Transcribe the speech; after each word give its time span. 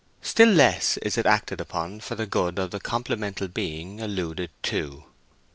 Still 0.23 0.49
less 0.49 0.97
is 0.97 1.15
it 1.15 1.27
acted 1.27 1.61
upon 1.61 1.99
for 1.99 2.15
the 2.15 2.25
good 2.25 2.57
of 2.57 2.71
the 2.71 2.79
complemental 2.79 3.47
being 3.47 4.01
alluded 4.01 4.49
to. 4.63 5.03